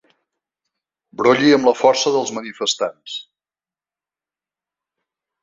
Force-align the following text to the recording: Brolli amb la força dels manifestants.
Brolli 1.21 1.51
amb 1.57 1.69
la 1.69 1.73
força 1.81 2.13
dels 2.15 2.33
manifestants. 2.39 3.19